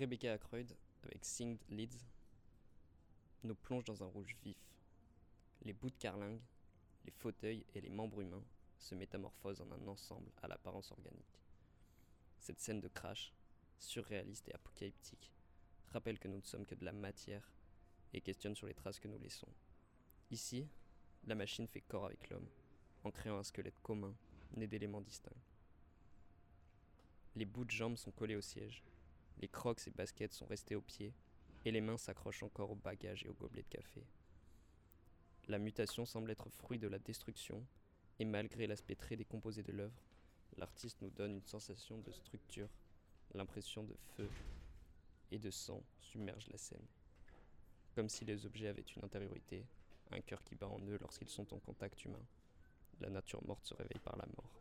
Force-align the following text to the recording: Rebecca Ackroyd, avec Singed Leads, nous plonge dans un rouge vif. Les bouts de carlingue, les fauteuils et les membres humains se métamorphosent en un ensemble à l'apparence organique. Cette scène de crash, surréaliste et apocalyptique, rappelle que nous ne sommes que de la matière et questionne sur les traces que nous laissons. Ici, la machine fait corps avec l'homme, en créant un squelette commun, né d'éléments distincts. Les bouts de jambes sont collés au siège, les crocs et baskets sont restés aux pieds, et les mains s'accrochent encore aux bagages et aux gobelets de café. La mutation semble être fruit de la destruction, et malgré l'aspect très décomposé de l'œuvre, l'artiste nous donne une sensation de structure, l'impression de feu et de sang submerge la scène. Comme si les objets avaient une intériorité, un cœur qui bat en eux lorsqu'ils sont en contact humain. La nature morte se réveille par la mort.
Rebecca 0.00 0.32
Ackroyd, 0.32 0.74
avec 1.02 1.26
Singed 1.26 1.60
Leads, 1.68 2.06
nous 3.44 3.54
plonge 3.54 3.84
dans 3.84 4.02
un 4.02 4.06
rouge 4.06 4.34
vif. 4.42 4.56
Les 5.60 5.74
bouts 5.74 5.90
de 5.90 5.96
carlingue, 5.98 6.40
les 7.04 7.10
fauteuils 7.10 7.66
et 7.74 7.82
les 7.82 7.90
membres 7.90 8.22
humains 8.22 8.42
se 8.78 8.94
métamorphosent 8.94 9.60
en 9.60 9.70
un 9.70 9.88
ensemble 9.88 10.32
à 10.42 10.48
l'apparence 10.48 10.90
organique. 10.90 11.38
Cette 12.38 12.60
scène 12.60 12.80
de 12.80 12.88
crash, 12.88 13.34
surréaliste 13.78 14.48
et 14.48 14.54
apocalyptique, 14.54 15.34
rappelle 15.92 16.18
que 16.18 16.28
nous 16.28 16.38
ne 16.38 16.46
sommes 16.46 16.64
que 16.64 16.74
de 16.74 16.86
la 16.86 16.92
matière 16.92 17.52
et 18.14 18.22
questionne 18.22 18.54
sur 18.54 18.68
les 18.68 18.74
traces 18.74 19.00
que 19.00 19.08
nous 19.08 19.18
laissons. 19.18 19.52
Ici, 20.30 20.66
la 21.26 21.34
machine 21.34 21.68
fait 21.68 21.82
corps 21.82 22.06
avec 22.06 22.30
l'homme, 22.30 22.48
en 23.04 23.10
créant 23.10 23.36
un 23.36 23.44
squelette 23.44 23.82
commun, 23.82 24.16
né 24.56 24.66
d'éléments 24.66 25.02
distincts. 25.02 25.36
Les 27.36 27.44
bouts 27.44 27.66
de 27.66 27.70
jambes 27.70 27.98
sont 27.98 28.12
collés 28.12 28.36
au 28.36 28.40
siège, 28.40 28.82
les 29.40 29.48
crocs 29.48 29.86
et 29.86 29.90
baskets 29.90 30.34
sont 30.34 30.46
restés 30.46 30.76
aux 30.76 30.82
pieds, 30.82 31.14
et 31.64 31.70
les 31.70 31.80
mains 31.80 31.98
s'accrochent 31.98 32.42
encore 32.42 32.70
aux 32.70 32.76
bagages 32.76 33.24
et 33.24 33.28
aux 33.28 33.34
gobelets 33.34 33.62
de 33.62 33.68
café. 33.68 34.04
La 35.48 35.58
mutation 35.58 36.04
semble 36.04 36.30
être 36.30 36.48
fruit 36.48 36.78
de 36.78 36.88
la 36.88 36.98
destruction, 36.98 37.66
et 38.18 38.24
malgré 38.24 38.66
l'aspect 38.66 38.94
très 38.94 39.16
décomposé 39.16 39.62
de 39.62 39.72
l'œuvre, 39.72 40.02
l'artiste 40.58 41.00
nous 41.00 41.10
donne 41.10 41.36
une 41.36 41.44
sensation 41.44 41.98
de 41.98 42.12
structure, 42.12 42.68
l'impression 43.34 43.82
de 43.82 43.96
feu 44.16 44.28
et 45.30 45.38
de 45.38 45.50
sang 45.50 45.82
submerge 46.00 46.48
la 46.48 46.58
scène. 46.58 46.86
Comme 47.94 48.08
si 48.08 48.24
les 48.24 48.46
objets 48.46 48.68
avaient 48.68 48.82
une 48.82 49.04
intériorité, 49.04 49.64
un 50.10 50.20
cœur 50.20 50.42
qui 50.44 50.54
bat 50.54 50.68
en 50.68 50.80
eux 50.80 50.98
lorsqu'ils 51.00 51.28
sont 51.28 51.52
en 51.54 51.58
contact 51.58 52.04
humain. 52.04 52.24
La 53.00 53.10
nature 53.10 53.44
morte 53.46 53.64
se 53.64 53.74
réveille 53.74 54.00
par 54.02 54.16
la 54.16 54.26
mort. 54.26 54.59